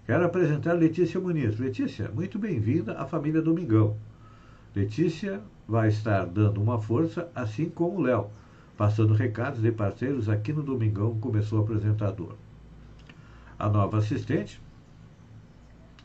Quero 0.05 0.23
apresentar 0.23 0.73
Letícia 0.73 1.19
Muniz. 1.19 1.57
Letícia, 1.57 2.11
muito 2.13 2.37
bem-vinda 2.37 2.93
à 2.99 3.07
família 3.07 3.41
Domingão. 3.41 3.97
Letícia 4.75 5.41
vai 5.67 5.89
estar 5.89 6.23
dando 6.27 6.61
uma 6.61 6.79
força, 6.79 7.31
assim 7.33 7.67
como 7.67 7.97
o 7.97 8.01
Léo, 8.03 8.27
passando 8.77 9.15
recados 9.15 9.59
de 9.59 9.71
parceiros 9.71 10.29
aqui 10.29 10.53
no 10.53 10.61
Domingão, 10.61 11.19
começou 11.19 11.61
o 11.61 11.63
apresentador. 11.63 12.35
A 13.57 13.67
nova 13.67 13.97
assistente 13.97 14.61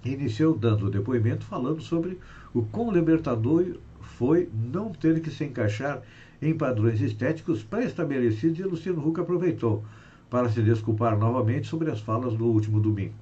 iniciou 0.02 0.56
dando 0.56 0.86
o 0.86 0.90
depoimento 0.90 1.44
falando 1.44 1.82
sobre 1.82 2.18
o 2.54 2.62
quão 2.62 2.90
libertador 2.90 3.76
foi 4.00 4.48
não 4.54 4.90
ter 4.90 5.20
que 5.20 5.30
se 5.30 5.44
encaixar 5.44 6.00
em 6.40 6.54
padrões 6.54 7.00
estéticos 7.00 7.62
pré-estabelecidos 7.62 8.58
e 8.58 8.62
Luciano 8.62 9.06
Huck 9.06 9.20
aproveitou 9.20 9.84
para 10.30 10.48
se 10.48 10.62
desculpar 10.62 11.18
novamente 11.18 11.66
sobre 11.66 11.90
as 11.90 12.00
falas 12.00 12.34
do 12.34 12.46
último 12.46 12.80
domingo. 12.80 13.14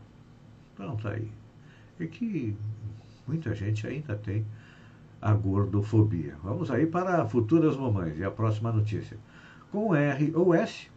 Então 0.74 0.96
tá 0.96 1.10
aí. 1.10 1.28
É 1.98 2.06
que 2.06 2.54
muita 3.26 3.54
gente 3.54 3.86
ainda 3.86 4.14
tem 4.14 4.44
a 5.20 5.32
gordofobia. 5.32 6.36
Vamos 6.44 6.70
aí 6.70 6.86
para 6.86 7.26
futuras 7.26 7.76
mamães 7.76 8.18
e 8.18 8.24
a 8.24 8.30
próxima 8.30 8.70
notícia. 8.70 9.16
Com 9.72 9.94
R 9.94 10.32
ou 10.34 10.54
S, 10.54 10.88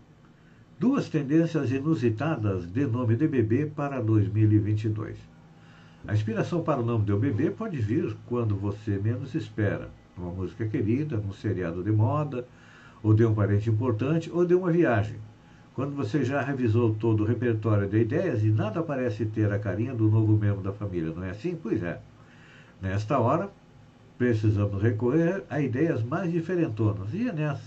duas 0.80 1.10
tendências 1.10 1.72
inusitadas 1.72 2.72
de 2.72 2.86
nome 2.86 3.16
de 3.16 3.28
bebê 3.28 3.66
para 3.66 4.00
2022. 4.00 5.18
A 6.08 6.14
inspiração 6.14 6.62
para 6.62 6.82
o 6.82 6.86
nome 6.86 7.06
do 7.06 7.18
bebê 7.18 7.50
pode 7.50 7.78
vir 7.78 8.16
quando 8.28 8.56
você 8.56 8.98
menos 8.98 9.34
espera 9.34 9.90
uma 10.22 10.32
música 10.32 10.66
querida, 10.68 11.18
um 11.18 11.34
seriado 11.34 11.84
de 11.84 11.92
moda, 11.92 12.46
ou 13.04 13.14
de 13.14 13.26
um 13.26 13.34
parente 13.34 13.70
importante, 13.70 14.30
ou 14.32 14.46
de 14.46 14.54
uma 14.54 14.72
viagem. 14.72 15.18
Quando 15.74 15.96
você 15.96 16.24
já 16.24 16.42
revisou 16.42 16.94
todo 16.96 17.24
o 17.24 17.26
repertório 17.26 17.88
de 17.88 18.00
ideias 18.00 18.44
e 18.44 18.52
nada 18.52 18.84
parece 18.84 19.26
ter 19.26 19.52
a 19.52 19.58
carinha 19.58 19.94
do 19.94 20.10
novo 20.10 20.38
membro 20.38 20.62
da 20.62 20.72
família, 20.72 21.14
não 21.16 21.24
é 21.24 21.32
assim? 21.32 21.58
Pois 21.62 21.82
é. 21.82 22.00
Nesta 22.82 23.18
hora, 23.18 23.50
precisamos 24.18 24.82
recorrer 24.82 25.44
a 25.50 25.60
ideias 25.62 26.04
mais 26.04 26.32
diferentonas. 26.32 27.14
E, 27.14 27.28
é 27.28 27.34
nessa, 27.34 27.62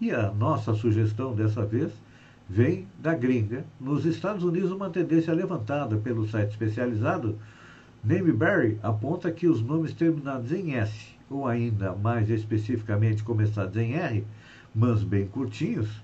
e 0.00 0.10
a 0.10 0.30
nossa 0.30 0.74
sugestão 0.74 1.34
dessa 1.34 1.64
vez 1.64 1.92
vem 2.48 2.86
da 2.98 3.14
gringa. 3.14 3.64
Nos 3.80 4.04
Estados 4.04 4.44
Unidos, 4.44 4.70
uma 4.70 4.90
tendência 4.90 5.32
levantada 5.32 5.96
pelo 5.96 6.28
site 6.28 6.50
especializado 6.50 7.38
Nameberry 8.04 8.78
aponta 8.82 9.32
que 9.32 9.48
os 9.48 9.60
nomes 9.60 9.92
terminados 9.92 10.52
em 10.52 10.76
S 10.76 11.17
ou 11.30 11.46
ainda 11.46 11.94
mais 11.94 12.30
especificamente 12.30 13.22
começados 13.22 13.76
em 13.76 13.94
R, 13.94 14.24
mas 14.74 15.02
bem 15.02 15.26
curtinhos, 15.26 16.02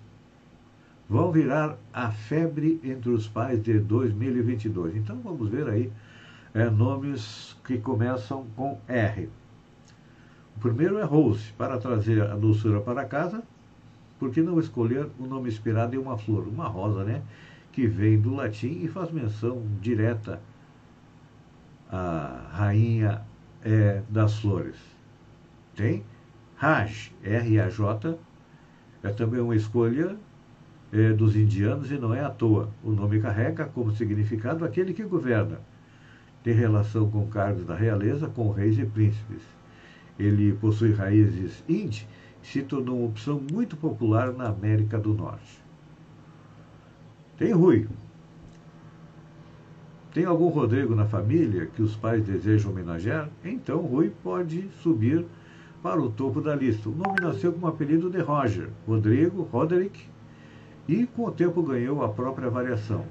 vão 1.09 1.31
virar 1.31 1.77
a 1.93 2.11
febre 2.11 2.81
entre 2.83 3.11
os 3.11 3.29
pais 3.29 3.63
de 3.63 3.79
2022. 3.79 4.97
Então 4.97 5.19
vamos 5.23 5.49
ver 5.49 5.69
aí 5.69 5.93
é, 6.53 6.71
nomes 6.71 7.57
que 7.65 7.79
começam 7.79 8.47
com 8.57 8.79
R. 8.89 9.29
O 10.57 10.61
primeiro 10.61 10.99
é 10.99 11.05
Rose, 11.05 11.53
para 11.59 11.79
trazer 11.79 12.23
a 12.23 12.37
doçura 12.37 12.81
para 12.81 13.05
casa. 13.05 13.43
Por 14.19 14.31
que 14.31 14.41
não 14.41 14.61
escolher 14.61 15.09
um 15.19 15.27
nome 15.27 15.49
inspirado 15.49 15.95
em 15.95 15.99
uma 15.99 16.17
flor, 16.17 16.47
uma 16.47 16.69
rosa, 16.69 17.03
né? 17.03 17.23
Que 17.73 17.87
vem 17.87 18.21
do 18.21 18.35
latim 18.35 18.81
e 18.83 18.89
faz 18.89 19.11
menção 19.11 19.63
direta 19.81 20.41
à 21.91 22.47
rainha 22.53 23.23
é, 23.65 24.03
das 24.09 24.39
flores. 24.39 24.94
Tem 25.75 26.05
Raj, 26.57 27.13
R-A-J, 27.23 28.19
é 29.03 29.09
também 29.11 29.41
uma 29.41 29.57
escolha 29.57 30.17
é, 30.93 31.13
dos 31.13 31.35
indianos 31.37 31.91
e 31.91 31.99
não 31.99 32.15
é 32.15 32.25
à 32.25 32.31
toa. 32.31 32.71
O 32.83 32.91
nome 32.91 33.21
carrega 33.21 33.67
como 33.67 33.95
significado 33.95 34.65
aquele 34.65 34.95
que 34.95 35.03
governa. 35.03 35.61
Tem 36.43 36.55
relação 36.55 37.11
com 37.11 37.27
cargos 37.27 37.67
da 37.67 37.75
realeza, 37.75 38.29
com 38.29 38.51
reis 38.51 38.79
e 38.79 38.85
príncipes. 38.85 39.43
Ele 40.19 40.53
possui 40.55 40.93
raízes 40.93 41.65
índias 41.69 42.07
e 42.43 42.47
se 42.47 42.63
tornou 42.63 42.99
uma 42.99 43.09
opção 43.09 43.43
muito 43.53 43.77
popular 43.77 44.33
na 44.33 44.49
América 44.49 44.99
do 44.99 45.13
Norte. 45.13 45.63
Tem 47.37 47.53
Rui. 47.53 47.89
Tem 50.13 50.25
algum 50.25 50.49
Rodrigo 50.49 50.95
na 50.95 51.07
família 51.07 51.67
que 51.67 51.83
os 51.83 51.97
pais 51.97 52.23
desejam 52.23 52.71
homenagear? 52.71 53.29
Então 53.45 53.79
Rui 53.81 54.13
pode 54.23 54.71
subir 54.81 55.27
para 55.85 56.01
o 56.01 56.09
topo 56.09 56.41
da 56.41 56.55
lista. 56.55 56.89
O 56.89 56.93
nome 56.93 57.21
nasceu 57.21 57.53
com 57.53 57.67
o 57.67 57.69
apelido 57.69 58.09
de 58.09 58.19
Roger, 58.19 58.71
Rodrigo, 58.89 59.43
Roderick, 59.43 60.01
e 60.89 61.07
com 61.07 61.27
o 61.27 61.31
tempo 61.31 61.63
ganhou 61.63 62.03
a 62.03 62.09
própria 62.09 62.49
variação. 62.49 63.05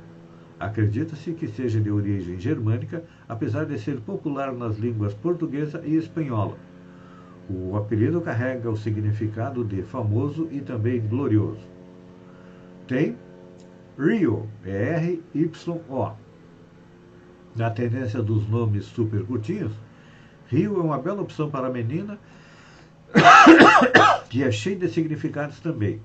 Acredita-se 0.59 1.33
que 1.33 1.47
seja 1.47 1.79
de 1.79 1.91
origem 1.91 2.39
germânica, 2.39 3.03
apesar 3.29 3.65
de 3.65 3.77
ser 3.77 4.01
popular 4.01 4.51
nas 4.51 4.79
línguas 4.79 5.13
portuguesa 5.13 5.83
e 5.85 5.95
espanhola. 5.95 6.57
O 7.47 7.77
apelido 7.77 8.19
carrega 8.21 8.71
o 8.71 8.77
significado 8.77 9.63
de 9.63 9.83
famoso 9.83 10.47
e 10.49 10.59
também 10.59 10.99
glorioso. 10.99 11.61
Tem 12.87 13.15
Rio, 13.99 14.47
R-Y-O. 14.65 16.11
Na 17.55 17.69
tendência 17.69 18.23
dos 18.23 18.49
nomes 18.49 18.85
super 18.85 19.23
curtinhos, 19.23 19.73
Rio 20.47 20.79
é 20.79 20.81
uma 20.81 20.97
bela 20.97 21.21
opção 21.21 21.51
para 21.51 21.69
menina 21.69 22.17
que 24.29 24.43
é 24.43 24.51
cheio 24.51 24.79
de 24.79 24.89
significados 24.89 25.59
também. 25.59 26.01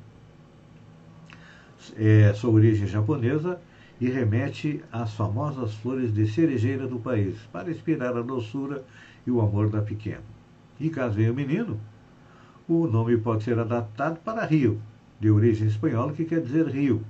É, 1.97 2.33
sua 2.35 2.51
origem 2.51 2.87
japonesa 2.87 3.61
e 4.01 4.09
remete 4.09 4.83
às 4.93 5.15
famosas 5.15 5.75
flores 5.75 6.13
de 6.13 6.27
cerejeira 6.29 6.87
do 6.87 6.99
país, 6.99 7.37
para 7.53 7.71
inspirar 7.71 8.17
a 8.17 8.23
doçura 8.23 8.85
e 9.27 9.31
o 9.31 9.41
amor 9.41 9.69
da 9.69 9.83
pequena. 9.83 10.23
E 10.79 10.89
caso 10.91 11.17
venha 11.17 11.33
o 11.33 11.35
menino, 11.35 11.81
o 12.69 12.87
nome 12.87 13.17
pode 13.17 13.45
ser 13.45 13.59
adaptado 13.59 14.19
para 14.21 14.45
Rio, 14.45 14.81
de 15.19 15.31
origem 15.31 15.67
espanhola, 15.67 16.13
que 16.13 16.25
quer 16.25 16.41
dizer 16.41 16.69
rio. 16.69 17.05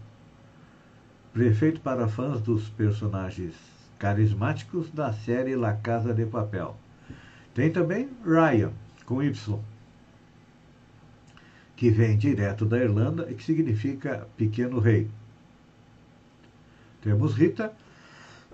Prefeito 1.33 1.81
para 1.81 2.09
fãs 2.09 2.41
dos 2.41 2.69
personagens 2.71 3.55
carismáticos 3.99 4.91
da 4.91 5.13
série 5.13 5.57
La 5.57 5.75
Casa 5.75 6.15
de 6.15 6.25
Papel. 6.25 6.77
Tem 7.53 7.71
também 7.71 8.09
Ryan, 8.25 8.71
com 9.05 9.23
Y, 9.23 9.61
que 11.79 11.91
vem 11.91 12.19
direto 12.19 12.67
da 12.67 12.77
Irlanda 12.77 13.31
e 13.31 13.35
que 13.37 13.45
significa 13.45 14.27
pequeno 14.37 14.81
rei. 14.81 15.09
Temos 17.01 17.35
Rita. 17.35 17.73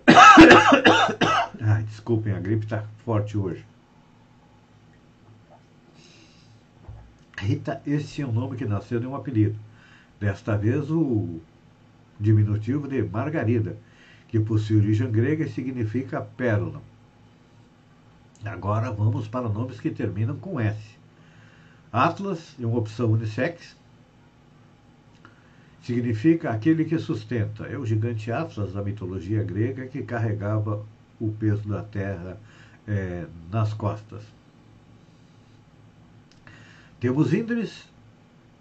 Ai, 1.58 1.82
desculpem, 1.84 2.34
a 2.34 2.38
gripe 2.38 2.66
está 2.66 2.84
forte 3.02 3.38
hoje. 3.38 3.64
Rita, 7.38 7.80
esse 7.86 8.20
é 8.20 8.26
um 8.26 8.32
nome 8.32 8.58
que 8.58 8.66
nasceu 8.66 9.00
de 9.00 9.06
um 9.06 9.16
apelido. 9.16 9.58
Desta 10.20 10.54
vez 10.54 10.90
o 10.90 11.40
diminutivo 12.20 12.86
de 12.86 13.02
Margarida, 13.02 13.78
que 14.28 14.38
possui 14.38 14.76
origem 14.76 15.10
grega 15.10 15.46
e 15.46 15.50
significa 15.50 16.20
pérola. 16.20 16.82
Agora 18.44 18.92
vamos 18.92 19.26
para 19.26 19.48
nomes 19.48 19.80
que 19.80 19.88
terminam 19.90 20.36
com 20.36 20.60
S. 20.60 21.03
Atlas 21.94 22.56
é 22.60 22.66
uma 22.66 22.80
opção 22.80 23.12
unissex. 23.12 23.76
Significa 25.80 26.50
aquele 26.50 26.84
que 26.84 26.98
sustenta. 26.98 27.66
É 27.66 27.78
o 27.78 27.86
gigante 27.86 28.32
Atlas 28.32 28.72
da 28.72 28.82
mitologia 28.82 29.44
grega 29.44 29.86
que 29.86 30.02
carregava 30.02 30.84
o 31.20 31.30
peso 31.30 31.68
da 31.68 31.84
terra 31.84 32.36
é, 32.88 33.26
nas 33.48 33.72
costas. 33.72 34.24
Temos 36.98 37.32
Indres, 37.32 37.88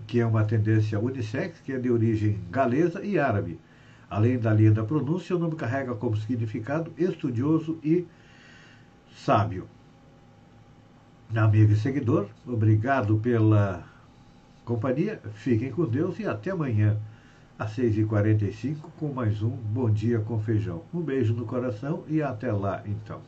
que 0.05 0.19
é 0.19 0.25
uma 0.27 0.45
tendência 0.45 0.99
unissex, 0.99 1.59
que 1.61 1.73
é 1.73 1.79
de 1.79 1.89
origem 1.89 2.39
galesa 2.51 3.03
e 3.03 3.17
árabe. 3.17 3.59
Além 4.11 4.37
da 4.37 4.53
linda 4.53 4.83
pronúncia, 4.83 5.35
o 5.35 5.39
nome 5.39 5.55
carrega 5.55 5.95
como 5.95 6.15
significado 6.17 6.93
estudioso 6.99 7.79
e 7.83 8.05
sábio. 9.15 9.67
Amigo 11.35 11.71
e 11.71 11.75
seguidor, 11.75 12.27
obrigado 12.45 13.17
pela 13.17 13.83
companhia. 14.63 15.19
Fiquem 15.33 15.71
com 15.71 15.85
Deus 15.85 16.19
e 16.19 16.27
até 16.27 16.51
amanhã, 16.51 16.97
às 17.57 17.75
6h45, 17.75 18.77
com 18.99 19.11
mais 19.11 19.41
um 19.41 19.49
Bom 19.49 19.89
Dia 19.89 20.19
com 20.19 20.39
Feijão. 20.39 20.83
Um 20.93 21.01
beijo 21.01 21.33
no 21.33 21.45
coração 21.45 22.03
e 22.07 22.21
até 22.21 22.51
lá, 22.51 22.83
então. 22.85 23.19